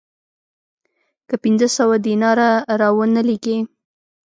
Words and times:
که 1.27 1.35
پنځه 1.43 1.67
سوه 1.77 1.95
دیناره 2.05 2.51
را 2.81 2.89
ونه 2.97 3.21
لېږې 3.27 3.57